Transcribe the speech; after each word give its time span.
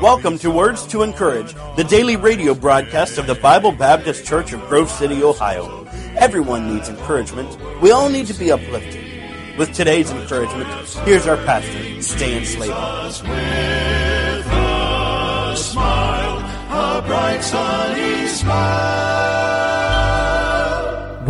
Welcome 0.00 0.38
to 0.38 0.50
Words 0.50 0.86
to 0.88 1.02
Encourage, 1.02 1.54
the 1.76 1.84
daily 1.84 2.16
radio 2.16 2.54
broadcast 2.54 3.18
of 3.18 3.26
the 3.26 3.34
Bible 3.34 3.72
Baptist 3.72 4.24
Church 4.24 4.52
of 4.52 4.60
Grove 4.68 4.88
City, 4.90 5.22
Ohio. 5.22 5.86
Everyone 6.16 6.72
needs 6.72 6.88
encouragement. 6.88 7.58
We 7.80 7.90
all 7.90 8.08
need 8.08 8.26
to 8.28 8.34
be 8.34 8.52
uplifted. 8.52 9.58
With 9.58 9.72
today's 9.72 10.10
encouragement, 10.10 10.68
here's 11.04 11.26
our 11.26 11.36
pastor, 11.38 12.00
Stan 12.00 12.44
Slater. 12.44 12.72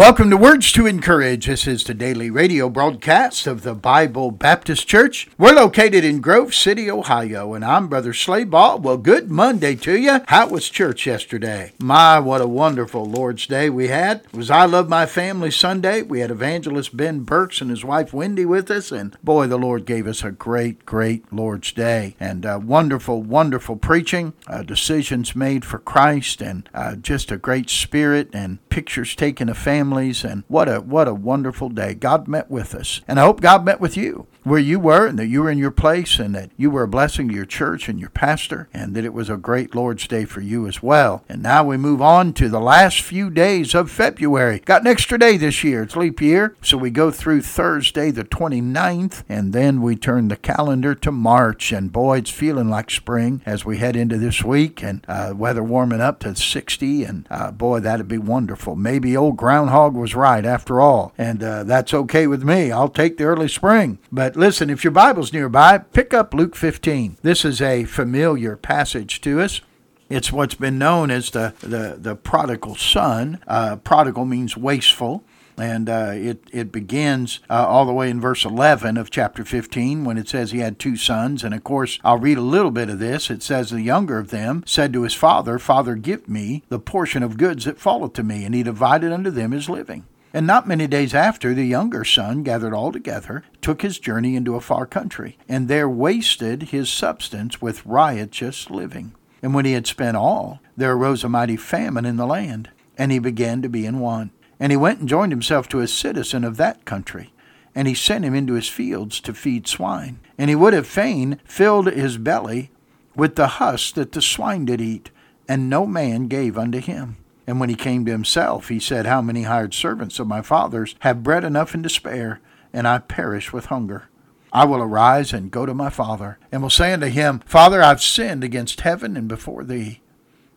Welcome 0.00 0.30
to 0.30 0.38
Words 0.38 0.72
to 0.72 0.86
Encourage. 0.86 1.44
This 1.44 1.66
is 1.66 1.84
the 1.84 1.92
daily 1.92 2.30
radio 2.30 2.70
broadcast 2.70 3.46
of 3.46 3.64
the 3.64 3.74
Bible 3.74 4.30
Baptist 4.30 4.88
Church. 4.88 5.28
We're 5.36 5.52
located 5.52 6.06
in 6.06 6.22
Grove 6.22 6.54
City, 6.54 6.90
Ohio, 6.90 7.52
and 7.52 7.62
I'm 7.62 7.86
Brother 7.86 8.14
Slaybaugh. 8.14 8.80
Well, 8.80 8.96
good 8.96 9.30
Monday 9.30 9.74
to 9.74 9.98
you. 9.98 10.20
How 10.28 10.48
was 10.48 10.70
church 10.70 11.04
yesterday? 11.04 11.72
My, 11.78 12.18
what 12.18 12.40
a 12.40 12.48
wonderful 12.48 13.04
Lord's 13.04 13.46
Day 13.46 13.68
we 13.68 13.88
had. 13.88 14.22
It 14.24 14.32
was 14.32 14.50
I 14.50 14.64
Love 14.64 14.88
My 14.88 15.04
Family 15.04 15.50
Sunday. 15.50 16.00
We 16.00 16.20
had 16.20 16.30
evangelist 16.30 16.96
Ben 16.96 17.20
Burks 17.20 17.60
and 17.60 17.68
his 17.68 17.84
wife 17.84 18.14
Wendy 18.14 18.46
with 18.46 18.70
us, 18.70 18.90
and 18.90 19.18
boy, 19.22 19.48
the 19.48 19.58
Lord 19.58 19.84
gave 19.84 20.06
us 20.06 20.24
a 20.24 20.30
great, 20.30 20.86
great 20.86 21.30
Lord's 21.30 21.72
Day. 21.72 22.16
And 22.18 22.46
uh, 22.46 22.58
wonderful, 22.62 23.22
wonderful 23.22 23.76
preaching, 23.76 24.32
uh, 24.46 24.62
decisions 24.62 25.36
made 25.36 25.66
for 25.66 25.78
Christ, 25.78 26.40
and 26.40 26.66
uh, 26.72 26.96
just 26.96 27.30
a 27.30 27.36
great 27.36 27.68
spirit, 27.68 28.30
and 28.32 28.66
pictures 28.70 29.14
taken 29.14 29.50
of 29.50 29.58
family 29.58 29.89
families, 29.90 30.24
and 30.24 30.44
what 30.46 30.68
a 30.68 30.80
what 30.80 31.08
a 31.08 31.14
wonderful 31.14 31.68
day. 31.68 31.94
God 31.94 32.28
met 32.28 32.48
with 32.48 32.74
us, 32.76 33.00
and 33.08 33.18
I 33.18 33.24
hope 33.24 33.40
God 33.40 33.64
met 33.64 33.80
with 33.80 33.96
you 33.96 34.28
where 34.42 34.58
you 34.58 34.80
were, 34.80 35.06
and 35.06 35.18
that 35.18 35.26
you 35.26 35.42
were 35.42 35.50
in 35.50 35.58
your 35.58 35.70
place, 35.70 36.18
and 36.18 36.34
that 36.34 36.50
you 36.56 36.70
were 36.70 36.84
a 36.84 36.88
blessing 36.88 37.28
to 37.28 37.34
your 37.34 37.44
church 37.44 37.88
and 37.88 38.00
your 38.00 38.10
pastor, 38.10 38.68
and 38.72 38.94
that 38.94 39.04
it 39.04 39.12
was 39.12 39.28
a 39.28 39.36
great 39.36 39.74
Lord's 39.74 40.06
Day 40.08 40.24
for 40.24 40.40
you 40.40 40.66
as 40.66 40.82
well. 40.82 41.24
And 41.28 41.42
now 41.42 41.64
we 41.64 41.76
move 41.76 42.00
on 42.00 42.32
to 42.34 42.48
the 42.48 42.60
last 42.60 43.02
few 43.02 43.30
days 43.30 43.74
of 43.74 43.90
February. 43.90 44.60
Got 44.60 44.82
an 44.82 44.86
extra 44.86 45.18
day 45.18 45.36
this 45.36 45.62
year. 45.62 45.82
It's 45.82 45.96
leap 45.96 46.20
year, 46.20 46.56
so 46.62 46.78
we 46.78 46.90
go 46.90 47.10
through 47.10 47.42
Thursday 47.42 48.10
the 48.10 48.24
29th, 48.24 49.24
and 49.28 49.52
then 49.52 49.82
we 49.82 49.96
turn 49.96 50.28
the 50.28 50.36
calendar 50.36 50.94
to 50.94 51.12
March. 51.12 51.72
And 51.72 51.92
boy, 51.92 52.18
it's 52.18 52.30
feeling 52.30 52.70
like 52.70 52.90
spring 52.90 53.42
as 53.44 53.64
we 53.64 53.78
head 53.78 53.96
into 53.96 54.16
this 54.16 54.42
week, 54.42 54.82
and 54.82 55.04
uh, 55.08 55.34
weather 55.36 55.62
warming 55.62 56.00
up 56.00 56.20
to 56.20 56.34
60, 56.34 57.04
and 57.04 57.26
uh, 57.30 57.50
boy, 57.50 57.80
that'd 57.80 58.08
be 58.08 58.18
wonderful. 58.18 58.74
Maybe 58.74 59.16
old 59.16 59.36
Hog 59.70 59.94
was 59.94 60.14
right 60.14 60.44
after 60.44 60.80
all, 60.80 61.12
and 61.16 61.42
uh, 61.42 61.64
that's 61.64 61.94
okay 61.94 62.26
with 62.26 62.42
me. 62.44 62.70
I'll 62.70 62.88
take 62.88 63.16
the 63.16 63.24
early 63.24 63.48
spring. 63.48 63.98
But 64.12 64.36
listen, 64.36 64.70
if 64.70 64.84
your 64.84 64.90
Bible's 64.92 65.32
nearby, 65.32 65.78
pick 65.78 66.12
up 66.12 66.34
Luke 66.34 66.54
15. 66.54 67.16
This 67.22 67.44
is 67.44 67.60
a 67.62 67.84
familiar 67.84 68.56
passage 68.56 69.20
to 69.22 69.40
us. 69.40 69.60
It's 70.08 70.32
what's 70.32 70.54
been 70.54 70.78
known 70.78 71.10
as 71.10 71.30
the, 71.30 71.54
the, 71.60 71.96
the 71.98 72.16
prodigal 72.16 72.74
son. 72.74 73.38
Uh, 73.46 73.76
prodigal 73.76 74.24
means 74.24 74.56
wasteful 74.56 75.24
and 75.60 75.88
uh, 75.88 76.12
it 76.14 76.42
it 76.52 76.72
begins 76.72 77.40
uh, 77.48 77.66
all 77.66 77.84
the 77.84 77.92
way 77.92 78.10
in 78.10 78.20
verse 78.20 78.44
11 78.44 78.96
of 78.96 79.10
chapter 79.10 79.44
15 79.44 80.04
when 80.04 80.18
it 80.18 80.28
says 80.28 80.50
he 80.50 80.58
had 80.58 80.78
two 80.78 80.96
sons 80.96 81.44
and 81.44 81.54
of 81.54 81.64
course 81.64 81.98
I'll 82.04 82.18
read 82.18 82.38
a 82.38 82.42
little 82.42 82.70
bit 82.70 82.90
of 82.90 82.98
this 82.98 83.30
it 83.30 83.42
says 83.42 83.70
the 83.70 83.82
younger 83.82 84.18
of 84.18 84.30
them 84.30 84.62
said 84.66 84.92
to 84.92 85.02
his 85.02 85.14
father 85.14 85.58
father 85.58 85.94
give 85.94 86.28
me 86.28 86.62
the 86.68 86.78
portion 86.78 87.22
of 87.22 87.38
goods 87.38 87.64
that 87.64 87.80
falleth 87.80 88.14
to 88.14 88.22
me 88.22 88.44
and 88.44 88.54
he 88.54 88.62
divided 88.62 89.12
unto 89.12 89.30
them 89.30 89.52
his 89.52 89.68
living 89.68 90.06
and 90.32 90.46
not 90.46 90.68
many 90.68 90.86
days 90.86 91.12
after, 91.12 91.54
the 91.54 91.64
younger 91.64 92.04
son 92.04 92.44
gathered 92.44 92.72
all 92.72 92.92
together, 92.92 93.42
took 93.60 93.82
his 93.82 93.98
journey 93.98 94.36
into 94.36 94.54
a 94.54 94.60
far 94.60 94.86
country, 94.86 95.36
and 95.48 95.66
there 95.66 95.88
wasted 95.88 96.64
his 96.64 96.88
substance 96.88 97.60
with 97.60 97.84
riotous 97.84 98.70
living. 98.70 99.12
And 99.42 99.54
when 99.54 99.64
he 99.64 99.72
had 99.72 99.88
spent 99.88 100.16
all, 100.16 100.60
there 100.76 100.92
arose 100.92 101.24
a 101.24 101.28
mighty 101.28 101.56
famine 101.56 102.06
in 102.06 102.16
the 102.16 102.26
land, 102.26 102.70
and 102.96 103.10
he 103.10 103.18
began 103.18 103.60
to 103.62 103.68
be 103.68 103.86
in 103.86 103.98
want. 103.98 104.30
And 104.60 104.70
he 104.70 104.76
went 104.76 105.00
and 105.00 105.08
joined 105.08 105.32
himself 105.32 105.68
to 105.70 105.80
a 105.80 105.88
citizen 105.88 106.44
of 106.44 106.58
that 106.58 106.84
country, 106.84 107.32
and 107.74 107.88
he 107.88 107.94
sent 107.94 108.26
him 108.26 108.34
into 108.34 108.52
his 108.52 108.68
fields 108.68 109.18
to 109.22 109.32
feed 109.32 109.66
swine. 109.66 110.20
And 110.36 110.50
he 110.50 110.54
would 110.54 110.74
have 110.74 110.86
fain 110.86 111.40
filled 111.46 111.86
his 111.86 112.18
belly 112.18 112.70
with 113.16 113.36
the 113.36 113.46
husk 113.46 113.94
that 113.94 114.12
the 114.12 114.20
swine 114.20 114.66
did 114.66 114.80
eat, 114.82 115.10
and 115.48 115.70
no 115.70 115.86
man 115.86 116.28
gave 116.28 116.58
unto 116.58 116.78
him. 116.78 117.16
And 117.46 117.58
when 117.58 117.70
he 117.70 117.74
came 117.74 118.04
to 118.04 118.12
himself, 118.12 118.68
he 118.68 118.78
said, 118.78 119.06
How 119.06 119.22
many 119.22 119.42
hired 119.42 119.72
servants 119.72 120.18
of 120.18 120.26
my 120.26 120.42
father's 120.42 120.94
have 121.00 121.22
bread 121.22 121.42
enough 121.42 121.74
and 121.74 121.82
to 121.82 121.88
spare, 121.88 122.40
and 122.72 122.86
I 122.86 122.98
perish 122.98 123.52
with 123.52 123.66
hunger? 123.66 124.08
I 124.52 124.66
will 124.66 124.82
arise 124.82 125.32
and 125.32 125.50
go 125.50 125.64
to 125.64 125.74
my 125.74 125.90
father, 125.90 126.38
and 126.52 126.60
will 126.60 126.70
say 126.70 126.92
unto 126.92 127.06
him, 127.06 127.40
Father, 127.46 127.82
I've 127.82 128.02
sinned 128.02 128.44
against 128.44 128.82
heaven 128.82 129.16
and 129.16 129.26
before 129.26 129.64
thee. 129.64 130.00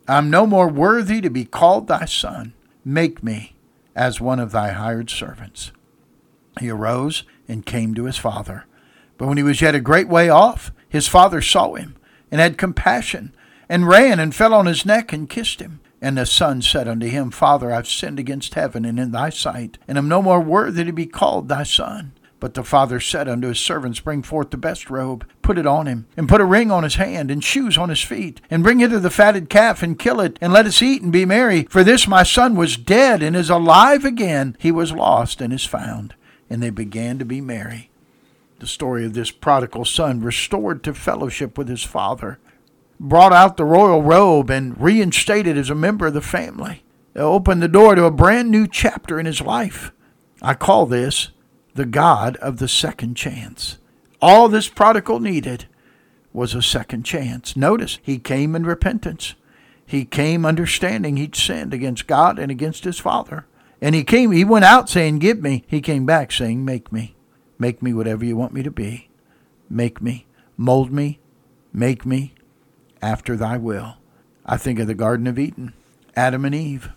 I'm 0.08 0.30
no 0.30 0.46
more 0.46 0.68
worthy 0.68 1.22
to 1.22 1.30
be 1.30 1.46
called 1.46 1.88
thy 1.88 2.06
son. 2.06 2.54
Make 2.84 3.24
me 3.24 3.54
as 3.96 4.22
one 4.22 4.40
of 4.40 4.52
thy 4.52 4.72
hired 4.72 5.10
servants. 5.10 5.72
He 6.60 6.70
arose 6.70 7.24
and 7.48 7.66
came 7.66 7.94
to 7.96 8.06
his 8.06 8.18
father. 8.18 8.66
But 9.18 9.28
when 9.28 9.38
he 9.38 9.44
was 9.44 9.62
yet 9.62 9.76
a 9.76 9.80
great 9.80 10.08
way 10.08 10.30
off, 10.30 10.72
his 10.90 11.08
father 11.08 11.42
saw 11.42 11.74
him, 11.74 11.96
and 12.32 12.42
had 12.42 12.58
compassion, 12.58 13.34
and 13.70 13.88
ran 13.88 14.20
and 14.20 14.36
fell 14.36 14.54
on 14.54 14.66
his 14.66 14.86
neck 14.86 15.14
and 15.14 15.30
kissed 15.30 15.60
him. 15.60 15.80
And 16.02 16.18
the 16.18 16.26
son 16.26 16.62
said 16.62 16.88
unto 16.88 17.08
him, 17.08 17.32
Father, 17.32 17.72
I've 17.72 17.88
sinned 17.88 18.20
against 18.20 18.56
heaven 18.56 18.84
and 18.84 19.00
in 19.00 19.12
thy 19.12 19.30
sight, 19.30 19.78
and 19.88 19.98
am 19.98 20.10
no 20.10 20.22
more 20.22 20.42
worthy 20.42 20.84
to 20.84 20.92
be 20.92 21.06
called 21.06 21.48
thy 21.48 21.64
son. 21.64 22.12
But 22.44 22.56
the 22.56 22.64
father 22.66 23.00
said 23.00 23.30
unto 23.30 23.48
his 23.48 23.62
servants, 23.62 24.02
Bring 24.02 24.22
forth 24.22 24.50
the 24.50 24.58
best 24.58 24.90
robe, 24.90 25.26
put 25.42 25.58
it 25.58 25.66
on 25.66 25.88
him, 25.88 26.08
and 26.18 26.28
put 26.28 26.42
a 26.42 26.46
ring 26.46 26.72
on 26.72 26.84
his 26.84 26.96
hand, 26.96 27.32
and 27.32 27.42
shoes 27.42 27.78
on 27.78 27.88
his 27.88 28.02
feet, 28.02 28.42
and 28.52 28.62
bring 28.62 28.80
hither 28.80 29.00
the 29.00 29.10
fatted 29.10 29.50
calf, 29.50 29.82
and 29.82 29.98
kill 29.98 30.20
it, 30.20 30.38
and 30.42 30.52
let 30.52 30.66
us 30.66 30.82
eat 30.82 31.02
and 31.02 31.10
be 31.10 31.24
merry. 31.24 31.64
For 31.70 31.86
this 31.86 32.06
my 32.06 32.24
son 32.24 32.58
was 32.58 32.76
dead, 32.76 33.24
and 33.24 33.34
is 33.34 33.50
alive 33.50 34.04
again. 34.04 34.58
He 34.60 34.74
was 34.74 34.92
lost, 34.92 35.40
and 35.40 35.54
is 35.54 35.64
found. 35.64 36.16
And 36.50 36.62
they 36.62 36.70
began 36.70 37.18
to 37.18 37.24
be 37.24 37.40
merry. 37.40 37.90
The 38.60 38.68
story 38.68 39.06
of 39.06 39.14
this 39.14 39.32
prodigal 39.32 39.86
son 39.86 40.20
restored 40.20 40.84
to 40.84 40.94
fellowship 40.94 41.58
with 41.58 41.70
his 41.70 41.84
father, 41.84 42.40
brought 43.00 43.32
out 43.32 43.56
the 43.56 43.64
royal 43.64 44.04
robe, 44.04 44.50
and 44.50 44.78
reinstated 44.78 45.58
as 45.58 45.70
a 45.70 45.76
member 45.76 46.08
of 46.08 46.14
the 46.14 46.20
family. 46.20 46.84
They 47.14 47.22
opened 47.22 47.64
the 47.64 47.70
door 47.70 47.96
to 47.96 48.04
a 48.04 48.12
brand 48.12 48.52
new 48.52 48.68
chapter 48.68 49.18
in 49.18 49.26
his 49.26 49.40
life. 49.40 49.94
I 50.42 50.56
call 50.56 50.86
this 50.86 51.30
the 51.74 51.86
God 51.86 52.36
of 52.38 52.58
the 52.58 52.68
second 52.68 53.16
chance. 53.16 53.78
All 54.22 54.48
this 54.48 54.70
prodigal 54.70 55.20
needed 55.20 55.66
was 56.32 56.54
a 56.54 56.62
second 56.62 57.04
chance. 57.04 57.56
Notice, 57.56 58.00
he 58.02 58.20
came 58.20 58.56
in 58.56 58.66
repentance. 58.66 59.36
He 59.86 60.06
came 60.06 60.46
understanding 60.46 61.18
he'd 61.18 61.36
sinned 61.36 61.74
against 61.74 62.08
God 62.08 62.40
and 62.40 62.52
against 62.52 62.84
his 62.84 63.00
father. 63.00 63.46
And 63.82 63.94
he 63.94 64.04
came, 64.04 64.32
he 64.32 64.46
went 64.46 64.66
out 64.66 64.90
saying, 64.90 65.20
Give 65.20 65.42
me. 65.42 65.66
He 65.68 65.82
came 65.82 66.06
back 66.06 66.32
saying, 66.32 66.64
Make 66.64 66.92
me. 66.92 67.16
Make 67.60 67.82
me 67.82 67.94
whatever 67.94 68.24
you 68.24 68.36
want 68.36 68.54
me 68.54 68.64
to 68.64 68.72
be. 68.72 69.10
Make 69.70 70.02
me. 70.02 70.26
Mold 70.58 70.92
me. 70.92 71.20
Make 71.74 72.06
me 72.06 72.34
after 73.02 73.36
thy 73.36 73.58
will. 73.58 73.98
I 74.46 74.58
think 74.58 74.80
of 74.80 74.88
the 74.88 74.94
Garden 74.94 75.28
of 75.28 75.38
Eden. 75.38 75.74
Adam 76.16 76.46
and 76.46 76.56
Eve 76.56 76.90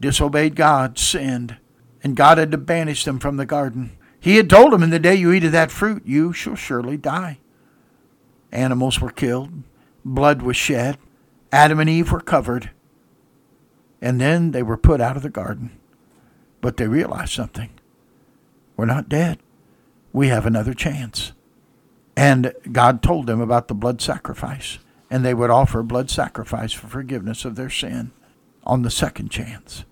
disobeyed 0.00 0.56
God, 0.56 0.98
sinned, 0.98 1.56
and 2.02 2.16
God 2.16 2.38
had 2.38 2.50
to 2.50 2.58
banish 2.58 3.04
them 3.04 3.18
from 3.18 3.36
the 3.36 3.46
garden. 3.46 3.96
He 4.24 4.36
had 4.36 4.48
told 4.48 4.72
them, 4.72 4.82
In 4.82 4.88
the 4.88 4.98
day 4.98 5.14
you 5.14 5.32
eat 5.32 5.44
of 5.44 5.52
that 5.52 5.70
fruit, 5.70 6.06
you 6.06 6.32
shall 6.32 6.54
surely 6.54 6.96
die. 6.96 7.40
Animals 8.52 8.98
were 8.98 9.10
killed, 9.10 9.64
blood 10.02 10.40
was 10.40 10.56
shed, 10.56 10.96
Adam 11.52 11.78
and 11.78 11.90
Eve 11.90 12.10
were 12.10 12.22
covered, 12.22 12.70
and 14.00 14.18
then 14.18 14.52
they 14.52 14.62
were 14.62 14.78
put 14.78 15.02
out 15.02 15.18
of 15.18 15.22
the 15.22 15.28
garden. 15.28 15.78
But 16.62 16.78
they 16.78 16.88
realized 16.88 17.34
something. 17.34 17.68
We're 18.78 18.86
not 18.86 19.10
dead. 19.10 19.40
We 20.10 20.28
have 20.28 20.46
another 20.46 20.72
chance. 20.72 21.32
And 22.16 22.54
God 22.72 23.02
told 23.02 23.26
them 23.26 23.42
about 23.42 23.68
the 23.68 23.74
blood 23.74 24.00
sacrifice, 24.00 24.78
and 25.10 25.22
they 25.22 25.34
would 25.34 25.50
offer 25.50 25.82
blood 25.82 26.08
sacrifice 26.08 26.72
for 26.72 26.86
forgiveness 26.86 27.44
of 27.44 27.56
their 27.56 27.68
sin 27.68 28.10
on 28.62 28.80
the 28.80 28.90
second 28.90 29.30
chance. 29.30 29.84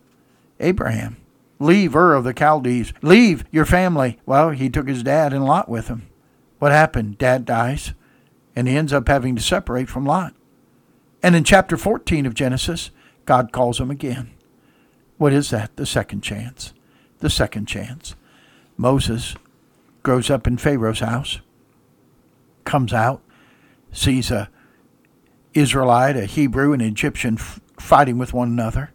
Abraham 0.59 1.19
Leave 1.63 1.95
Ur 1.95 2.15
of 2.15 2.25
the 2.25 2.35
Chaldees. 2.37 2.93
Leave 3.03 3.45
your 3.53 3.65
family. 3.65 4.19
Well, 4.27 4.51
he 4.51 4.69
took 4.69 4.89
his 4.89 5.05
dad 5.05 5.33
and 5.33 5.45
Lot 5.45 5.69
with 5.69 5.87
him. 5.87 6.09
What 6.59 6.73
happened? 6.73 7.19
Dad 7.19 7.45
dies, 7.45 7.93
and 8.57 8.67
he 8.67 8.77
ends 8.77 8.93
up 8.93 9.07
having 9.07 9.37
to 9.37 9.43
separate 9.43 9.89
from 9.89 10.05
Lot. 10.05 10.35
And 11.23 11.37
in 11.37 11.45
chapter 11.45 11.77
14 11.77 12.27
of 12.27 12.35
Genesis, 12.35 12.91
God 13.27 13.53
calls 13.53 13.81
him 13.81 13.91
again. 13.91 14.33
What 15.19 15.33
is 15.33 15.51
that? 15.51 15.77
The 15.77 15.87
second 15.87 16.23
chance. 16.23 16.73
The 17.21 17.31
second 17.31 17.67
chance. 17.67 18.17
Moses 18.77 19.37
grows 20.03 20.31
up 20.31 20.49
in 20.49 20.57
Pharaoh's 20.57 20.99
house, 20.99 21.39
comes 22.65 22.93
out, 22.93 23.23
sees 23.93 24.33
a 24.33 24.51
Israelite, 25.55 26.17
a 26.17 26.25
Hebrew, 26.25 26.73
an 26.73 26.81
Egyptian 26.81 27.37
fighting 27.37 28.19
with 28.19 28.33
one 28.33 28.49
another. 28.49 28.91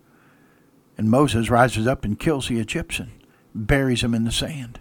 And 0.97 1.09
Moses 1.09 1.49
rises 1.49 1.85
up 1.87 2.03
and 2.03 2.19
kills 2.19 2.47
the 2.47 2.59
Egyptian, 2.59 3.11
buries 3.53 4.03
him 4.03 4.13
in 4.13 4.23
the 4.23 4.31
sand. 4.31 4.79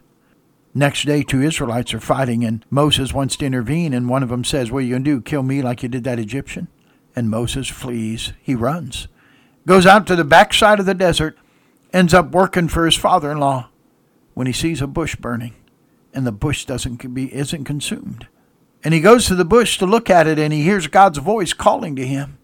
Next 0.75 1.07
day, 1.07 1.23
two 1.23 1.43
Israelites 1.43 1.95
are 1.95 2.01
fighting, 2.01 2.45
and 2.45 2.65
Moses 2.71 3.13
wants 3.13 3.37
to 3.37 3.47
intervene, 3.47 3.95
and 3.95 4.09
one 4.09 4.23
of 4.23 4.29
them 4.29 4.45
says, 4.45 4.71
What 4.71 4.79
are 4.79 4.83
you 4.83 4.91
going 4.91 5.05
to 5.05 5.11
do? 5.17 5.21
Kill 5.23 5.43
me 5.43 5.63
like 5.63 5.83
you 5.83 5.89
did 5.89 6.05
that 6.05 6.19
Egyptian? 6.19 6.69
And 7.15 7.31
Moses 7.31 7.69
flees. 7.69 8.33
He 8.43 8.55
runs. 8.55 9.09
Goes 9.67 9.87
out 9.87 10.07
to 10.07 10.17
the 10.17 10.25
backside 10.25 10.79
of 10.79 10.87
the 10.87 10.95
desert, 10.95 11.37
ends 11.93 12.13
up 12.13 12.31
working 12.31 12.69
for 12.69 12.85
his 12.85 12.95
father 12.95 13.33
in 13.33 13.39
law 13.39 13.69
when 14.35 14.47
he 14.47 14.53
sees 14.53 14.83
a 14.83 14.87
bush 14.87 15.17
burning, 15.17 15.55
and 16.13 16.27
the 16.27 16.33
bush 16.33 16.67
doesn't 16.67 17.15
be, 17.15 17.35
isn't 17.35 17.65
consumed. 17.65 18.27
And 18.85 18.93
he 18.93 19.01
goes 19.01 19.27
to 19.27 19.35
the 19.35 19.47
bush 19.47 19.79
to 19.79 19.87
look 19.87 20.11
at 20.11 20.27
it, 20.27 20.39
and 20.39 20.53
he 20.53 20.63
hears 20.63 20.87
God's 20.87 21.19
voice 21.19 21.53
calling 21.53 21.97
to 21.97 22.07
him 22.07 22.39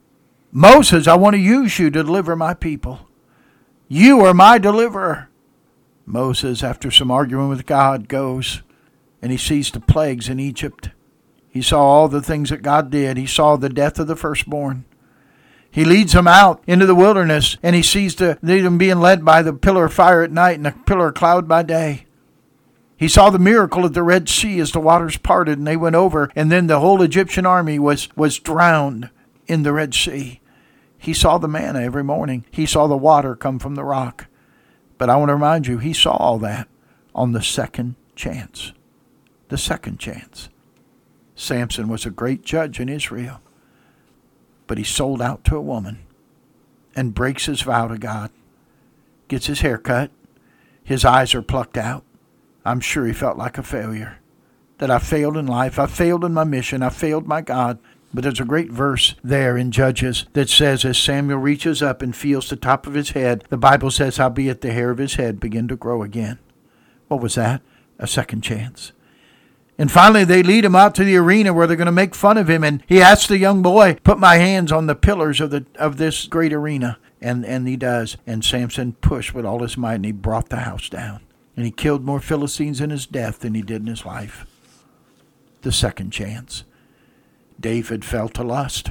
Moses, 0.51 1.07
I 1.07 1.17
want 1.17 1.35
to 1.35 1.41
use 1.41 1.79
you 1.79 1.91
to 1.91 2.03
deliver 2.03 2.35
my 2.35 2.55
people. 2.55 3.09
You 3.95 4.21
are 4.25 4.33
my 4.33 4.57
deliverer. 4.57 5.29
Moses, 6.07 6.63
after 6.63 6.91
some 6.91 7.11
arguing 7.11 7.51
with 7.51 7.67
God, 7.67 8.09
goes 8.09 8.63
and 9.21 9.31
he 9.31 9.37
sees 9.37 9.71
the 9.71 9.81
plagues 9.81 10.31
in 10.31 10.41
Egypt. 10.41 10.89
He 11.51 11.61
saw 11.61 11.83
all 11.83 12.09
the 12.09 12.23
things 12.23 12.49
that 12.49 12.63
God 12.63 12.91
did. 12.91 13.19
He 13.19 13.27
saw 13.27 13.57
the 13.57 13.69
death 13.69 13.99
of 13.99 14.07
the 14.07 14.17
firstborn. 14.17 14.87
He 15.71 15.85
leads 15.85 16.15
them 16.15 16.27
out 16.27 16.63
into 16.67 16.87
the 16.87 16.95
wilderness 16.95 17.59
and 17.63 17.77
he 17.77 17.83
sees 17.83 18.15
the, 18.15 18.39
them 18.41 18.79
being 18.79 18.99
led 18.99 19.27
by 19.27 19.43
the 19.43 19.53
pillar 19.53 19.85
of 19.85 19.93
fire 19.93 20.23
at 20.23 20.33
night 20.33 20.57
and 20.57 20.65
the 20.65 20.73
pillar 20.87 21.09
of 21.09 21.15
cloud 21.15 21.47
by 21.47 21.63
day. 21.63 22.07
He 22.97 23.09
saw 23.09 23.29
the 23.29 23.39
miracle 23.39 23.85
of 23.85 23.93
the 23.93 24.03
Red 24.03 24.27
Sea 24.27 24.59
as 24.61 24.73
the 24.73 24.81
waters 24.81 25.19
parted 25.19 25.59
and 25.59 25.67
they 25.67 25.77
went 25.77 25.97
over, 25.97 26.31
and 26.35 26.51
then 26.51 26.67
the 26.67 26.81
whole 26.81 27.03
Egyptian 27.03 27.45
army 27.45 27.79
was, 27.79 28.09
was 28.17 28.39
drowned 28.39 29.11
in 29.47 29.65
the 29.65 29.73
Red 29.75 29.93
Sea. 29.93 30.41
He 31.03 31.15
saw 31.15 31.37
the 31.37 31.49
manna 31.49 31.81
every 31.81 32.05
morning. 32.05 32.45
He 32.53 32.65
saw 32.65 32.87
the 32.87 32.97
water 32.97 33.35
come 33.35 33.59
from 33.59 33.75
the 33.75 33.83
rock. 33.83 34.27
But 34.99 35.11
I 35.11 35.17
want 35.17 35.31
to 35.31 35.35
remind 35.35 35.67
you, 35.67 35.79
he 35.79 35.93
saw 35.93 36.13
all 36.13 36.39
that 36.39 36.69
on 37.13 37.33
the 37.33 37.43
second 37.43 37.97
chance. 38.15 38.73
The 39.49 39.59
second 39.59 39.99
chance. 39.99 40.49
Samson 41.35 41.89
was 41.89 42.07
a 42.07 42.11
great 42.11 42.45
judge 42.45 42.79
in 42.79 42.89
Israel, 42.89 43.41
but 44.69 44.79
he 44.79 44.85
sold 44.85 45.21
out 45.21 45.43
to 45.47 45.57
a 45.57 45.61
woman 45.61 45.99
and 46.95 47.15
breaks 47.15 47.47
his 47.47 47.63
vow 47.63 47.89
to 47.89 47.99
God, 47.99 48.31
gets 49.27 49.47
his 49.47 49.63
hair 49.63 49.79
cut, 49.79 50.13
his 50.85 51.05
eyes 51.05 51.35
are 51.35 51.43
plucked 51.43 51.77
out. 51.77 52.05
I'm 52.65 52.79
sure 52.79 53.07
he 53.07 53.13
felt 53.13 53.37
like 53.37 53.59
a 53.59 53.65
failure. 53.65 54.19
That 54.79 54.91
I 54.91 55.01
failed 55.01 55.37
in 55.37 55.49
life, 55.49 55.81
I 55.81 55.87
failed 55.87 56.25
in 56.25 56.33
my 56.33 56.45
mission, 56.45 56.81
I 56.81 56.91
failed 56.91 57.27
my 57.27 57.41
God. 57.41 57.81
But 58.15 58.25
there's 58.25 58.41
a 58.41 58.45
great 58.45 58.71
verse 58.71 59.15
there 59.25 59.57
in 59.57 59.71
Judges 59.71 60.27
that 60.35 60.51
says, 60.51 60.85
as 60.85 60.99
Samuel 60.99 61.39
reaches 61.39 61.83
up 61.83 62.03
and 62.03 62.15
feels 62.15 62.49
the 62.49 62.57
top 62.57 62.87
of 62.87 62.95
his 62.95 63.11
head, 63.11 63.45
the 63.49 63.57
Bible 63.57 63.91
says, 63.91 64.19
howbeit 64.19 64.61
the 64.61 64.73
hair 64.73 64.91
of 64.91 64.99
his 64.99 65.15
head 65.15 65.41
begin 65.41 65.67
to 65.69 65.77
grow 65.77 66.03
again. 66.03 66.39
What 67.09 67.21
was 67.21 67.37
that? 67.37 67.63
A 67.99 68.07
second 68.07 68.43
chance. 68.43 68.93
And 69.79 69.91
finally, 69.91 70.25
they 70.25 70.43
lead 70.43 70.65
him 70.65 70.77
out 70.77 70.95
to 70.97 71.05
the 71.05 71.17
arena 71.17 71.53
where 71.53 71.67
they're 71.67 71.77
going 71.77 71.87
to 71.87 71.93
make 71.93 72.15
fun 72.15 72.37
of 72.37 72.49
him. 72.49 72.63
And 72.63 72.83
he 72.87 73.01
asks 73.01 73.27
the 73.27 73.39
young 73.39 73.63
boy, 73.63 73.97
Put 74.05 74.19
my 74.19 74.37
hands 74.37 74.71
on 74.71 74.87
the 74.87 74.95
pillars 74.95 75.41
of, 75.41 75.51
the, 75.51 75.65
of 75.77 75.97
this 75.97 76.27
great 76.27 76.53
arena. 76.53 76.99
And, 77.21 77.47
and 77.47 77.67
he 77.67 77.77
does. 77.77 78.19
And 78.27 78.45
Samson 78.45 78.93
pushed 78.95 79.33
with 79.33 79.47
all 79.47 79.63
his 79.63 79.79
might, 79.79 79.95
and 79.95 80.05
he 80.05 80.13
brought 80.13 80.51
the 80.51 80.59
house 80.59 80.89
down. 80.89 81.21
And 81.57 81.65
he 81.65 81.71
killed 81.71 82.05
more 82.05 82.21
Philistines 82.21 82.81
in 82.81 82.91
his 82.91 83.07
death 83.07 83.41
than 83.41 83.55
he 83.55 83.63
did 83.63 83.81
in 83.81 83.87
his 83.87 84.05
life. 84.05 84.47
The 85.63 85.73
second 85.73 86.11
chance. 86.11 86.65
David 87.61 88.05
fell 88.05 88.29
to 88.31 88.43
lust 88.43 88.91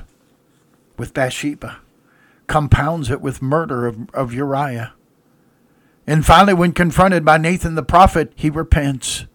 with 0.98 1.14
Bathsheba, 1.14 1.80
compounds 2.48 3.10
it 3.10 3.22
with 3.22 3.42
murder 3.42 3.88
of, 3.88 4.10
of 4.14 4.34
Uriah. 4.34 4.94
And 6.06 6.26
finally, 6.26 6.54
when 6.54 6.74
confronted 6.74 7.24
by 7.24 7.38
Nathan 7.38 7.76
the 7.76 7.84
prophet, 7.84 8.34
he 8.36 8.50
repents. 8.50 9.26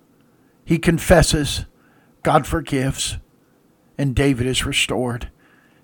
He 0.65 0.79
confesses. 0.79 1.65
God 2.23 2.47
forgives. 2.47 3.19
And 3.99 4.15
David 4.15 4.47
is 4.47 4.67
restored. 4.67 5.31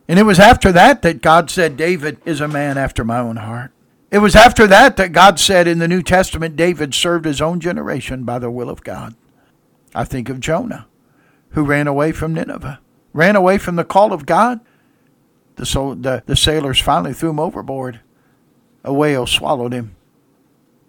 And 0.06 0.19
it 0.19 0.25
was 0.25 0.39
after 0.39 0.71
that 0.73 1.03
that 1.03 1.23
God 1.23 1.50
said, 1.50 1.77
David 1.77 2.19
is 2.25 2.41
a 2.41 2.49
man 2.49 2.77
after 2.77 3.05
my 3.05 3.19
own 3.19 3.37
heart. 3.37 3.73
It 4.11 4.19
was 4.19 4.37
after 4.37 4.67
that 4.67 4.97
that 4.99 5.12
God 5.12 5.41
said 5.41 5.67
in 5.67 5.79
the 5.79 5.89
New 5.89 6.03
Testament, 6.03 6.55
David 6.55 6.94
served 6.94 7.25
his 7.25 7.41
own 7.41 7.61
generation 7.61 8.25
by 8.25 8.39
the 8.39 8.50
will 8.50 8.69
of 8.69 8.85
God. 8.85 9.15
I 9.94 10.05
think 10.05 10.29
of 10.29 10.39
Jonah, 10.39 10.87
who 11.50 11.65
ran 11.65 11.87
away 11.87 12.12
from 12.12 12.35
Nineveh 12.35 12.79
ran 13.12 13.37
away 13.37 13.59
from 13.59 13.76
the 13.76 13.85
call 13.85 14.12
of 14.12 14.26
God. 14.26 14.61
The, 15.56 15.64
the, 15.64 16.23
the 16.26 16.37
sailors 16.37 16.81
finally 16.81 17.12
threw 17.12 17.31
him 17.31 17.41
overboard. 17.41 18.00
A 18.85 18.93
whale 18.93 19.26
swallowed 19.26 19.73
him. 19.73 19.97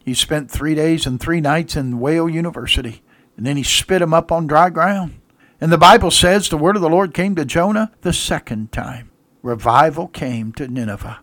He 0.03 0.13
spent 0.13 0.51
three 0.51 0.75
days 0.75 1.05
and 1.05 1.19
three 1.19 1.39
nights 1.39 1.75
in 1.75 1.99
Whale 1.99 2.29
University, 2.29 3.01
and 3.37 3.45
then 3.45 3.55
he 3.55 3.63
spit 3.63 4.01
him 4.01 4.13
up 4.13 4.31
on 4.31 4.47
dry 4.47 4.69
ground. 4.69 5.19
And 5.61 5.71
the 5.71 5.77
Bible 5.77 6.11
says 6.11 6.49
the 6.49 6.57
word 6.57 6.75
of 6.75 6.81
the 6.81 6.89
Lord 6.89 7.13
came 7.13 7.35
to 7.35 7.45
Jonah 7.45 7.91
the 8.01 8.11
second 8.11 8.71
time. 8.71 9.11
Revival 9.41 10.07
came 10.07 10.51
to 10.53 10.67
Nineveh, 10.67 11.19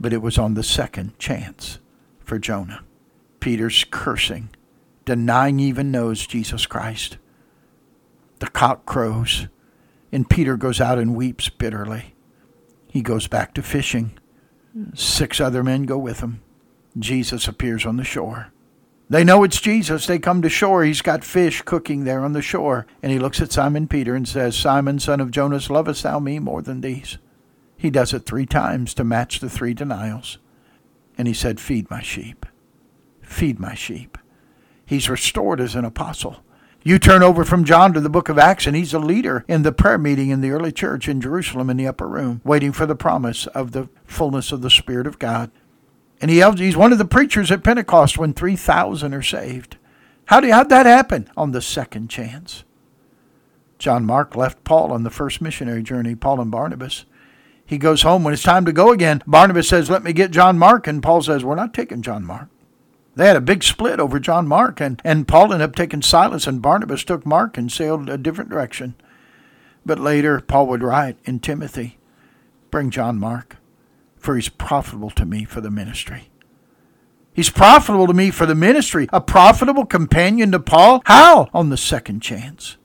but 0.00 0.12
it 0.12 0.22
was 0.22 0.38
on 0.38 0.54
the 0.54 0.62
second 0.62 1.18
chance 1.18 1.80
for 2.20 2.38
Jonah. 2.38 2.82
Peter's 3.40 3.84
cursing, 3.90 4.48
denying 5.04 5.60
even 5.60 5.90
knows 5.90 6.26
Jesus 6.26 6.64
Christ. 6.64 7.18
The 8.38 8.48
cock 8.48 8.86
crows. 8.86 9.48
And 10.14 10.30
Peter 10.30 10.56
goes 10.56 10.80
out 10.80 10.96
and 10.96 11.16
weeps 11.16 11.48
bitterly. 11.48 12.14
He 12.86 13.02
goes 13.02 13.26
back 13.26 13.52
to 13.54 13.62
fishing. 13.62 14.16
Six 14.94 15.40
other 15.40 15.64
men 15.64 15.82
go 15.82 15.98
with 15.98 16.20
him. 16.20 16.40
Jesus 16.96 17.48
appears 17.48 17.84
on 17.84 17.96
the 17.96 18.04
shore. 18.04 18.52
They 19.10 19.24
know 19.24 19.42
it's 19.42 19.60
Jesus. 19.60 20.06
They 20.06 20.20
come 20.20 20.40
to 20.42 20.48
shore. 20.48 20.84
He's 20.84 21.02
got 21.02 21.24
fish 21.24 21.62
cooking 21.62 22.04
there 22.04 22.20
on 22.20 22.32
the 22.32 22.42
shore. 22.42 22.86
And 23.02 23.10
he 23.10 23.18
looks 23.18 23.40
at 23.40 23.50
Simon 23.50 23.88
Peter 23.88 24.14
and 24.14 24.28
says, 24.28 24.54
Simon, 24.54 25.00
son 25.00 25.18
of 25.18 25.32
Jonas, 25.32 25.68
lovest 25.68 26.04
thou 26.04 26.20
me 26.20 26.38
more 26.38 26.62
than 26.62 26.80
these? 26.80 27.18
He 27.76 27.90
does 27.90 28.14
it 28.14 28.24
three 28.24 28.46
times 28.46 28.94
to 28.94 29.02
match 29.02 29.40
the 29.40 29.50
three 29.50 29.74
denials. 29.74 30.38
And 31.18 31.26
he 31.26 31.34
said, 31.34 31.58
Feed 31.58 31.90
my 31.90 32.02
sheep. 32.02 32.46
Feed 33.20 33.58
my 33.58 33.74
sheep. 33.74 34.16
He's 34.86 35.10
restored 35.10 35.60
as 35.60 35.74
an 35.74 35.84
apostle. 35.84 36.43
You 36.86 36.98
turn 36.98 37.22
over 37.22 37.46
from 37.46 37.64
John 37.64 37.94
to 37.94 38.00
the 38.00 38.10
book 38.10 38.28
of 38.28 38.38
Acts, 38.38 38.66
and 38.66 38.76
he's 38.76 38.92
a 38.92 38.98
leader 38.98 39.42
in 39.48 39.62
the 39.62 39.72
prayer 39.72 39.96
meeting 39.96 40.28
in 40.28 40.42
the 40.42 40.50
early 40.50 40.70
church 40.70 41.08
in 41.08 41.18
Jerusalem 41.18 41.70
in 41.70 41.78
the 41.78 41.86
upper 41.86 42.06
room, 42.06 42.42
waiting 42.44 42.72
for 42.72 42.84
the 42.84 42.94
promise 42.94 43.46
of 43.48 43.72
the 43.72 43.88
fullness 44.04 44.52
of 44.52 44.60
the 44.60 44.68
Spirit 44.68 45.06
of 45.06 45.18
God. 45.18 45.50
And 46.20 46.30
he, 46.30 46.42
he's 46.58 46.76
one 46.76 46.92
of 46.92 46.98
the 46.98 47.06
preachers 47.06 47.50
at 47.50 47.64
Pentecost 47.64 48.18
when 48.18 48.34
3,000 48.34 49.14
are 49.14 49.22
saved. 49.22 49.78
How 50.26 50.40
did, 50.40 50.50
how'd 50.50 50.68
that 50.68 50.84
happen? 50.84 51.30
On 51.38 51.52
the 51.52 51.62
second 51.62 52.10
chance. 52.10 52.64
John 53.78 54.04
Mark 54.04 54.36
left 54.36 54.62
Paul 54.62 54.92
on 54.92 55.04
the 55.04 55.10
first 55.10 55.40
missionary 55.40 55.82
journey, 55.82 56.14
Paul 56.14 56.38
and 56.38 56.50
Barnabas. 56.50 57.06
He 57.64 57.78
goes 57.78 58.02
home 58.02 58.24
when 58.24 58.34
it's 58.34 58.42
time 58.42 58.66
to 58.66 58.72
go 58.72 58.92
again. 58.92 59.22
Barnabas 59.26 59.68
says, 59.68 59.88
Let 59.88 60.04
me 60.04 60.12
get 60.12 60.30
John 60.30 60.58
Mark. 60.58 60.86
And 60.86 61.02
Paul 61.02 61.22
says, 61.22 61.42
We're 61.42 61.54
not 61.54 61.72
taking 61.72 62.02
John 62.02 62.24
Mark. 62.24 62.48
They 63.16 63.26
had 63.26 63.36
a 63.36 63.40
big 63.40 63.62
split 63.62 64.00
over 64.00 64.18
John 64.18 64.48
Mark, 64.48 64.80
and, 64.80 65.00
and 65.04 65.28
Paul 65.28 65.52
ended 65.52 65.68
up 65.68 65.76
taking 65.76 66.02
Silas, 66.02 66.46
and 66.46 66.60
Barnabas 66.60 67.04
took 67.04 67.24
Mark 67.24 67.56
and 67.56 67.70
sailed 67.70 68.08
a 68.08 68.18
different 68.18 68.50
direction. 68.50 68.94
But 69.86 70.00
later, 70.00 70.40
Paul 70.40 70.66
would 70.68 70.82
write 70.82 71.18
in 71.24 71.40
Timothy, 71.40 71.98
Bring 72.70 72.90
John 72.90 73.18
Mark, 73.18 73.56
for 74.16 74.34
he's 74.34 74.48
profitable 74.48 75.10
to 75.10 75.24
me 75.24 75.44
for 75.44 75.60
the 75.60 75.70
ministry. 75.70 76.30
He's 77.32 77.50
profitable 77.50 78.06
to 78.06 78.14
me 78.14 78.30
for 78.30 78.46
the 78.46 78.54
ministry. 78.54 79.08
A 79.12 79.20
profitable 79.20 79.84
companion 79.84 80.52
to 80.52 80.60
Paul? 80.60 81.02
How? 81.04 81.48
On 81.52 81.68
the 81.68 81.76
second 81.76 82.20
chance. 82.20 82.76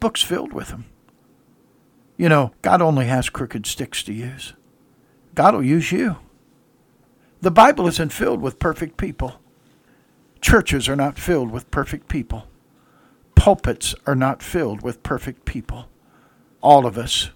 Book's 0.00 0.22
filled 0.22 0.52
with 0.52 0.68
them. 0.68 0.86
You 2.16 2.28
know, 2.28 2.52
God 2.62 2.82
only 2.82 3.06
has 3.06 3.28
crooked 3.28 3.66
sticks 3.66 4.02
to 4.04 4.12
use. 4.12 4.54
God 5.34 5.54
will 5.54 5.62
use 5.62 5.92
you. 5.92 6.16
The 7.42 7.50
Bible 7.50 7.88
isn't 7.88 8.12
filled 8.12 8.40
with 8.40 8.60
perfect 8.60 8.96
people. 8.96 9.40
Churches 10.40 10.88
are 10.88 10.94
not 10.94 11.18
filled 11.18 11.50
with 11.50 11.72
perfect 11.72 12.06
people. 12.06 12.46
Pulpits 13.34 13.96
are 14.06 14.14
not 14.14 14.44
filled 14.44 14.82
with 14.82 15.02
perfect 15.02 15.44
people. 15.44 15.88
All 16.60 16.86
of 16.86 16.96
us 16.96 17.30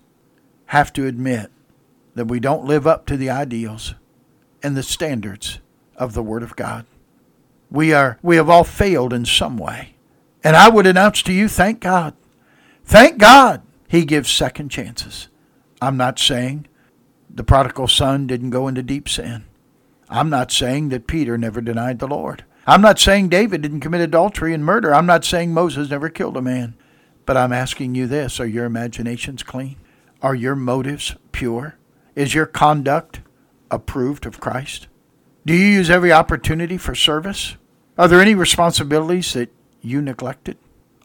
have 0.67 0.93
to 0.93 1.09
admit 1.09 1.51
that 2.15 2.29
we 2.29 2.39
don't 2.39 2.65
live 2.65 2.87
up 2.87 3.05
to 3.07 3.17
the 3.17 3.31
ideals 3.31 3.97
and 4.63 4.77
the 4.77 4.85
standards 4.85 5.59
of 5.97 6.15
the 6.15 6.23
Word 6.23 6.45
of 6.45 6.55
God. 6.55 6.87
We 7.69 7.93
are 7.93 8.21
we 8.23 8.37
have 8.37 8.49
all 8.49 8.63
failed 8.63 9.13
in 9.13 9.25
some 9.25 9.59
way. 9.59 9.97
And 10.45 10.55
I 10.55 10.69
would 10.69 10.87
announce 10.87 11.21
to 11.23 11.33
you, 11.33 11.49
thank 11.49 11.81
God. 11.81 12.15
Thank 12.85 13.19
God 13.19 13.63
he 13.89 14.05
gives 14.05 14.31
second 14.31 14.69
chances. 14.69 15.27
I'm 15.83 15.97
not 15.97 16.21
saying 16.21 16.69
the 17.29 17.43
prodigal 17.43 17.89
son 17.89 18.29
didn't 18.29 18.51
go 18.51 18.69
into 18.69 18.85
deep 18.85 19.09
sin. 19.09 19.45
I'm 20.09 20.31
not 20.31 20.53
saying 20.53 20.91
that 20.91 21.07
Peter 21.07 21.37
never 21.37 21.61
denied 21.61 21.99
the 21.99 22.07
Lord. 22.07 22.45
I'm 22.67 22.81
not 22.81 22.99
saying 22.99 23.29
David 23.29 23.63
didn't 23.63 23.81
commit 23.81 24.01
adultery 24.01 24.53
and 24.53 24.65
murder. 24.65 24.95
I'm 24.95 25.07
not 25.07 25.25
saying 25.25 25.53
Moses 25.53 25.91
never 25.91 26.09
killed 26.09 26.37
a 26.37 26.43
man. 26.43 26.75
But 27.25 27.37
I'm 27.37 27.53
asking 27.53 27.95
you 27.95 28.07
this 28.07 28.41
are 28.41 28.47
your 28.47 28.65
imaginations 28.65 29.43
clean? 29.43 29.77
Are 30.23 30.35
your 30.35 30.57
motives 30.57 31.15
pure? 31.33 31.77
Is 32.15 32.35
your 32.35 32.47
conduct 32.47 33.21
approved 33.71 34.27
of 34.27 34.41
Christ? 34.41 34.89
Do 35.45 35.55
you 35.55 35.67
use 35.67 35.91
every 35.91 36.13
opportunity 36.13 36.79
for 36.79 36.95
service? 36.95 37.57
Are 37.99 38.09
there 38.09 38.21
any 38.21 38.35
responsibilities 38.35 39.33
that 39.35 39.53
you 39.81 40.03
neglected? 40.03 40.57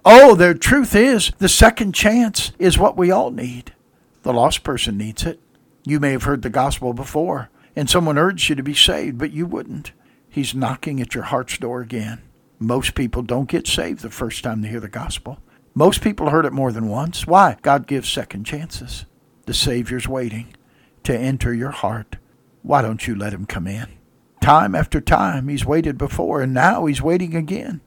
Oh, 0.03 0.33
the 0.33 0.55
truth 0.55 0.95
is, 0.95 1.31
the 1.37 1.49
second 1.49 1.93
chance 1.93 2.51
is 2.57 2.77
what 2.77 2.97
we 2.97 3.11
all 3.11 3.29
need. 3.29 3.73
The 4.23 4.33
lost 4.33 4.63
person 4.63 4.97
needs 4.97 5.23
it. 5.23 5.39
You 5.85 5.99
may 5.99 6.11
have 6.11 6.23
heard 6.23 6.41
the 6.41 6.49
gospel 6.49 6.93
before, 6.93 7.49
and 7.75 7.89
someone 7.89 8.17
urged 8.17 8.49
you 8.49 8.55
to 8.55 8.63
be 8.63 8.73
saved, 8.73 9.17
but 9.17 9.31
you 9.31 9.45
wouldn't. 9.45 9.91
He's 10.29 10.55
knocking 10.55 11.01
at 11.01 11.13
your 11.13 11.25
heart's 11.25 11.57
door 11.57 11.81
again. 11.81 12.21
Most 12.59 12.95
people 12.95 13.21
don't 13.21 13.49
get 13.49 13.67
saved 13.67 14.01
the 14.01 14.09
first 14.09 14.43
time 14.43 14.61
they 14.61 14.69
hear 14.69 14.79
the 14.79 14.87
gospel. 14.87 15.39
Most 15.73 16.01
people 16.01 16.29
heard 16.29 16.45
it 16.45 16.53
more 16.53 16.71
than 16.71 16.89
once. 16.89 17.25
Why? 17.25 17.57
God 17.61 17.87
gives 17.87 18.09
second 18.09 18.45
chances. 18.45 19.05
The 19.45 19.53
Savior's 19.53 20.07
waiting 20.07 20.53
to 21.03 21.17
enter 21.17 21.53
your 21.53 21.71
heart. 21.71 22.17
Why 22.61 22.81
don't 22.81 23.07
you 23.07 23.15
let 23.15 23.33
him 23.33 23.45
come 23.45 23.67
in? 23.67 23.87
Time 24.41 24.75
after 24.75 24.99
time, 24.99 25.47
he's 25.47 25.65
waited 25.65 25.97
before, 25.97 26.41
and 26.41 26.53
now 26.53 26.85
he's 26.85 27.01
waiting 27.01 27.35
again. 27.35 27.81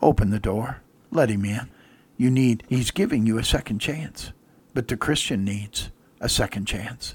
Open 0.00 0.30
the 0.30 0.40
door. 0.40 0.82
Let 1.10 1.30
him 1.30 1.44
in. 1.44 1.70
You 2.16 2.30
need, 2.30 2.64
he's 2.68 2.90
giving 2.90 3.26
you 3.26 3.38
a 3.38 3.44
second 3.44 3.78
chance. 3.78 4.32
But 4.74 4.88
the 4.88 4.96
Christian 4.96 5.44
needs 5.44 5.90
a 6.20 6.28
second 6.28 6.66
chance. 6.66 7.14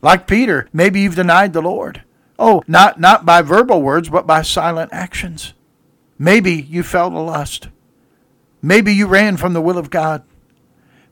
Like 0.00 0.26
Peter, 0.26 0.68
maybe 0.72 1.00
you've 1.00 1.16
denied 1.16 1.52
the 1.52 1.62
Lord. 1.62 2.02
Oh, 2.38 2.62
not, 2.68 3.00
not 3.00 3.26
by 3.26 3.42
verbal 3.42 3.82
words, 3.82 4.08
but 4.08 4.26
by 4.26 4.42
silent 4.42 4.90
actions. 4.92 5.54
Maybe 6.18 6.54
you 6.54 6.82
felt 6.82 7.12
a 7.12 7.18
lust. 7.18 7.68
Maybe 8.62 8.94
you 8.94 9.06
ran 9.06 9.36
from 9.36 9.52
the 9.52 9.60
will 9.60 9.78
of 9.78 9.90
God. 9.90 10.22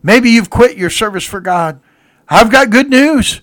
Maybe 0.03 0.31
you've 0.31 0.51
quit 0.51 0.77
your 0.77 0.91
service 0.91 1.25
for 1.25 1.41
God. 1.41 1.81
I've 2.29 2.51
got 2.51 2.71
good 2.71 2.89
news. 2.89 3.41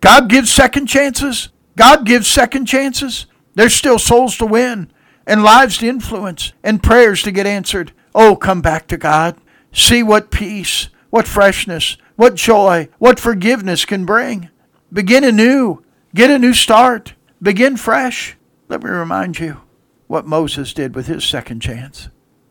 God 0.00 0.28
gives 0.28 0.52
second 0.52 0.86
chances. 0.86 1.48
God 1.76 2.04
gives 2.04 2.26
second 2.26 2.66
chances. 2.66 3.26
There's 3.54 3.74
still 3.74 3.98
souls 3.98 4.36
to 4.38 4.46
win 4.46 4.90
and 5.26 5.42
lives 5.42 5.78
to 5.78 5.88
influence 5.88 6.52
and 6.62 6.82
prayers 6.82 7.22
to 7.22 7.30
get 7.30 7.46
answered. 7.46 7.92
Oh, 8.14 8.36
come 8.36 8.60
back 8.60 8.88
to 8.88 8.96
God. 8.96 9.36
See 9.72 10.02
what 10.02 10.30
peace, 10.30 10.88
what 11.10 11.26
freshness, 11.26 11.96
what 12.16 12.34
joy, 12.34 12.88
what 12.98 13.20
forgiveness 13.20 13.84
can 13.84 14.04
bring. 14.04 14.50
Begin 14.92 15.24
anew. 15.24 15.82
Get 16.14 16.30
a 16.30 16.38
new 16.38 16.52
start. 16.52 17.14
Begin 17.40 17.78
fresh. 17.78 18.36
Let 18.68 18.82
me 18.82 18.90
remind 18.90 19.38
you 19.38 19.62
what 20.06 20.26
Moses 20.26 20.74
did 20.74 20.94
with 20.94 21.06
his 21.06 21.24
second 21.24 21.60
chance. 21.60 22.10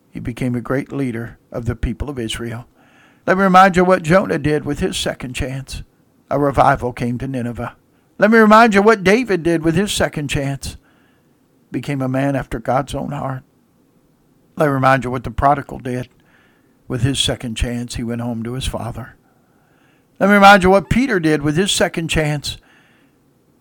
He 0.09 0.19
became 0.19 0.55
a 0.55 0.61
great 0.61 0.91
leader 0.91 1.37
of 1.51 1.65
the 1.65 1.75
people 1.75 2.09
of 2.09 2.17
Israel. 2.17 2.67
Let 3.27 3.37
me 3.37 3.43
remind 3.43 3.75
you 3.75 3.85
what 3.85 4.01
Jonah 4.01 4.39
did 4.39 4.65
with 4.65 4.79
his 4.79 4.97
second 4.97 5.35
chance. 5.35 5.83
A 6.31 6.39
revival 6.39 6.93
came 6.93 7.19
to 7.19 7.27
Nineveh. 7.27 7.75
Let 8.17 8.31
me 8.31 8.39
remind 8.39 8.73
you 8.73 8.81
what 8.81 9.03
David 9.03 9.43
did 9.43 9.63
with 9.63 9.75
his 9.75 9.91
second 9.91 10.27
chance. 10.27 10.77
Became 11.71 12.01
a 12.01 12.09
man 12.09 12.35
after 12.35 12.59
God's 12.59 12.95
own 12.95 13.11
heart. 13.11 13.43
Let 14.55 14.65
me 14.65 14.71
remind 14.71 15.03
you 15.03 15.11
what 15.11 15.23
the 15.23 15.31
prodigal 15.31 15.77
did. 15.77 16.09
With 16.87 17.03
his 17.03 17.19
second 17.19 17.55
chance, 17.55 17.95
he 17.95 18.03
went 18.03 18.21
home 18.21 18.41
to 18.43 18.53
his 18.53 18.67
father. 18.67 19.15
Let 20.21 20.27
me 20.27 20.35
remind 20.35 20.61
you 20.61 20.69
what 20.69 20.87
Peter 20.87 21.19
did 21.19 21.41
with 21.41 21.57
his 21.57 21.71
second 21.71 22.09
chance. 22.09 22.57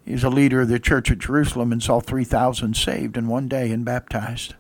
He 0.05 0.13
was 0.13 0.25
a 0.25 0.29
leader 0.29 0.61
of 0.61 0.69
the 0.69 0.79
church 0.79 1.11
at 1.11 1.21
Jerusalem 1.21 1.73
and 1.73 1.83
saw 1.83 2.01
3,000 2.01 2.77
saved 2.77 3.17
in 3.17 3.29
one 3.29 3.49
day 3.49 3.71
and 3.71 3.83
baptized. 3.83 4.57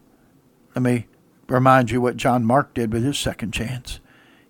Let 0.74 0.80
me 0.80 1.08
remind 1.46 1.90
you 1.90 2.00
what 2.00 2.16
John 2.16 2.46
Mark 2.46 2.72
did 2.72 2.90
with 2.90 3.04
his 3.04 3.18
second 3.18 3.52
chance. 3.52 4.00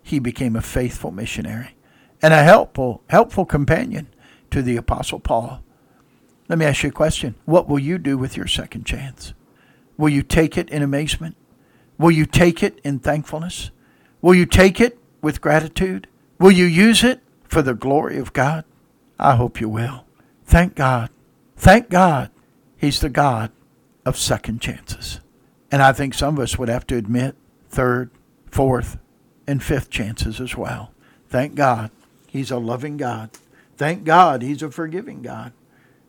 He 0.00 0.20
became 0.20 0.54
a 0.54 0.62
faithful 0.62 1.10
missionary 1.10 1.74
and 2.22 2.32
a 2.32 2.44
helpful, 2.44 3.02
helpful 3.08 3.44
companion 3.44 4.06
to 4.52 4.62
the 4.62 4.76
Apostle 4.76 5.18
Paul. 5.18 5.64
Let 6.48 6.56
me 6.56 6.66
ask 6.66 6.84
you 6.84 6.90
a 6.90 6.92
question. 6.92 7.34
What 7.46 7.68
will 7.68 7.80
you 7.80 7.98
do 7.98 8.16
with 8.16 8.36
your 8.36 8.46
second 8.46 8.86
chance? 8.86 9.34
Will 9.96 10.10
you 10.10 10.22
take 10.22 10.56
it 10.56 10.70
in 10.70 10.82
amazement? 10.82 11.36
Will 11.98 12.12
you 12.12 12.26
take 12.26 12.62
it 12.62 12.80
in 12.84 13.00
thankfulness? 13.00 13.72
Will 14.22 14.36
you 14.36 14.46
take 14.46 14.80
it 14.80 15.00
with 15.20 15.40
gratitude? 15.40 16.06
Will 16.38 16.52
you 16.52 16.66
use 16.66 17.02
it 17.02 17.20
for 17.50 17.62
the 17.62 17.74
glory 17.74 18.16
of 18.16 18.32
God? 18.32 18.64
I 19.18 19.34
hope 19.34 19.60
you 19.60 19.68
will. 19.68 20.06
Thank 20.46 20.76
God. 20.76 21.10
Thank 21.56 21.90
God. 21.90 22.30
He's 22.76 23.00
the 23.00 23.10
God 23.10 23.50
of 24.06 24.16
second 24.16 24.60
chances. 24.60 25.20
And 25.70 25.82
I 25.82 25.92
think 25.92 26.14
some 26.14 26.38
of 26.38 26.44
us 26.44 26.58
would 26.58 26.68
have 26.68 26.86
to 26.86 26.96
admit 26.96 27.34
third, 27.68 28.10
fourth, 28.50 28.98
and 29.46 29.62
fifth 29.62 29.90
chances 29.90 30.40
as 30.40 30.56
well. 30.56 30.92
Thank 31.28 31.56
God 31.56 31.90
He's 32.28 32.52
a 32.52 32.58
loving 32.58 32.96
God. 32.96 33.30
Thank 33.76 34.04
God 34.04 34.42
He's 34.42 34.62
a 34.62 34.70
forgiving 34.70 35.20
God. 35.20 35.52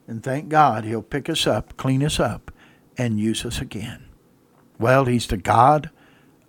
And 0.08 0.24
thank 0.24 0.50
God 0.50 0.86
He'll 0.86 1.02
pick 1.02 1.28
us 1.28 1.48
up, 1.48 1.76
clean 1.78 2.04
us 2.04 2.20
up, 2.20 2.52
and 2.98 3.20
use 3.20 3.44
us 3.44 3.60
again. 3.60 4.06
Well, 4.80 5.06
He's 5.06 5.26
the 5.26 5.38
God 5.38 5.90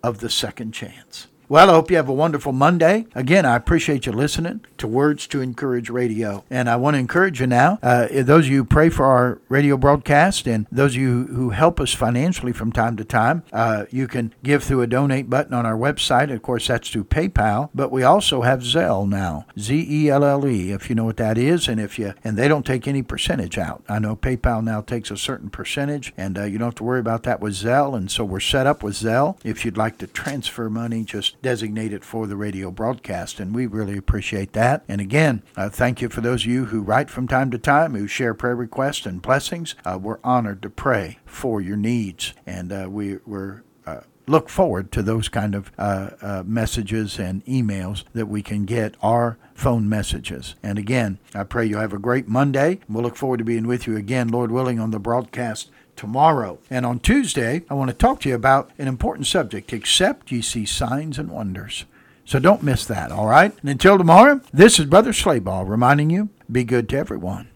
of 0.03 0.19
the 0.19 0.29
second 0.29 0.73
chance. 0.73 1.29
Well, 1.53 1.69
I 1.69 1.75
hope 1.75 1.91
you 1.91 1.99
have 1.99 2.09
a 2.09 2.15
wonderful 2.15 2.53
Monday. 2.53 3.05
Again, 3.15 3.45
I 3.45 3.57
appreciate 3.57 4.07
you 4.07 4.13
listening 4.13 4.65
to 4.79 4.87
Words 4.89 5.27
to 5.27 5.43
Encourage 5.43 5.91
Radio. 5.91 6.45
And 6.49 6.67
I 6.67 6.77
want 6.77 6.95
to 6.95 6.99
encourage 6.99 7.43
you 7.43 7.47
now, 7.47 7.79
uh, 7.83 8.09
those 8.11 8.47
of 8.47 8.51
you 8.51 8.57
who 8.61 8.65
pray 8.65 8.89
for 8.89 9.05
our 9.05 9.39
radio 9.51 9.77
broadcast 9.77 10.47
and 10.47 10.67
those 10.73 10.95
of 10.95 11.03
you 11.03 11.27
who 11.27 11.51
help 11.51 11.79
us 11.79 11.93
financially 11.93 12.55
from 12.55 12.73
time 12.73 12.97
to 12.97 13.05
time, 13.05 13.43
uh, 13.53 13.85
you 13.91 14.09
can 14.09 14.33
give 14.43 14.65
through 14.65 14.81
a 14.81 14.87
donate 14.87 15.29
button 15.29 15.53
on 15.53 15.67
our 15.67 15.77
website. 15.77 16.33
Of 16.33 16.41
course, 16.41 16.69
that's 16.69 16.89
through 16.89 17.05
PayPal, 17.05 17.69
but 17.75 17.93
we 17.93 18.03
also 18.03 18.41
have 18.41 18.61
Zelle 18.61 19.07
now, 19.07 19.45
Z 19.59 19.87
E 19.91 20.09
L 20.09 20.25
L 20.25 20.47
E, 20.47 20.73
if 20.73 20.89
you 20.89 20.97
know 20.97 21.05
what 21.05 21.19
that 21.19 21.37
is. 21.37 21.69
And 21.69 21.79
if 21.79 21.99
you, 21.99 22.15
and 22.25 22.39
they 22.39 22.49
don't 22.49 22.65
take 22.65 22.89
any 22.89 23.03
percentage 23.03 23.59
out. 23.59 23.85
I 23.91 23.99
know 23.99 24.17
PayPal 24.17 24.65
now 24.65 24.81
takes 24.81 25.11
a 25.11 25.19
certain 25.19 25.51
percentage, 25.51 26.15
and 26.17 26.39
uh, 26.39 26.45
you 26.45 26.57
don't 26.57 26.69
have 26.69 26.77
to 26.77 26.85
worry 26.85 27.01
about 27.01 27.25
that 27.25 27.41
with 27.41 27.53
Zelle. 27.53 27.95
And 27.95 28.11
so 28.11 28.25
we're 28.25 28.41
set 28.41 28.67
up 28.67 28.83
with 28.83 28.95
Zelle. 28.95 29.37
If 29.45 29.67
you'd 29.67 29.77
like 29.77 29.99
to 29.99 30.07
transfer 30.07 30.71
money, 30.71 31.05
just 31.05 31.37
designated 31.43 32.05
for 32.05 32.27
the 32.27 32.37
radio 32.37 32.71
broadcast, 32.71 33.41
and 33.41 33.55
we 33.55 33.67
really 33.67 33.99
appreciate 33.99 34.53
that. 34.53 34.85
And 34.89 35.01
again, 35.01 35.43
uh, 35.57 35.69
thank 35.69 36.01
you 36.01 36.09
for 36.09 36.21
those 36.21 36.45
of 36.45 36.51
you 36.51 36.67
who 36.67 36.81
write 36.81 37.11
from 37.11 37.29
time 37.29 37.51
to 37.51 37.59
time, 37.59 37.95
who 37.95 38.07
share 38.07 38.35
prayer 38.35 38.57
requests 38.57 39.07
and 39.07 39.21
blessings. 39.21 39.75
Uh, 39.85 39.99
we're 40.01 40.19
honored 40.25 40.63
to 40.63 40.71
pray 40.71 41.19
for 41.27 41.61
your 41.61 41.77
needs, 41.77 42.33
and 42.47 42.73
uh, 42.73 42.87
we, 42.89 43.19
we're 43.27 43.63
uh, 43.87 44.01
look 44.27 44.49
forward 44.49 44.93
to 44.93 45.03
those 45.03 45.29
kind 45.29 45.55
of 45.55 45.73
uh, 45.79 46.11
uh, 46.21 46.43
messages 46.47 47.19
and 47.19 47.45
emails 47.45 48.05
that 48.13 48.27
we 48.27 48.43
can 48.43 48.65
get 48.65 48.95
our 49.03 49.37
phone 49.55 49.89
messages. 49.89 50.55
And 50.63 50.79
again, 50.79 51.19
I 51.35 51.45
pray 51.45 51.67
you 51.67 51.79
have 51.79 51.93
a 51.93 51.99
great 51.99 52.29
Monday. 52.29 52.81
We'll 52.89 53.03
look 53.03 53.17
forward 53.17 53.39
to 53.39 53.45
being 53.45 53.67
with 53.67 53.87
you 53.87 53.97
again, 53.97 54.29
Lord 54.29 54.51
willing, 54.51 54.79
on 54.79 54.91
the 54.91 54.99
broadcast 55.01 55.71
tomorrow. 56.03 56.59
And 56.69 56.85
on 56.85 56.99
Tuesday, 56.99 57.63
I 57.71 57.75
want 57.75 57.89
to 57.89 57.97
talk 57.97 58.19
to 58.21 58.29
you 58.29 58.35
about 58.35 58.73
an 58.77 58.89
important 58.89 59.29
subject 59.29 59.73
except 59.73 60.33
ye 60.33 60.43
see 60.43 60.67
signs 60.67 61.17
and 61.17 61.31
wonders. 61.31 61.85
So 62.25 62.41
don't 62.41 62.65
miss 62.65 62.85
that, 62.87 63.13
all 63.13 63.29
right? 63.29 63.57
And 63.61 63.71
until 63.71 63.99
tomorrow, 63.99 64.41
this 64.53 64.81
is 64.81 64.87
Brother 64.87 65.13
Slaybaugh 65.13 65.69
reminding 65.69 66.11
you 66.11 66.31
be 66.51 66.65
good 66.65 66.89
to 66.89 66.99
everyone 66.99 67.51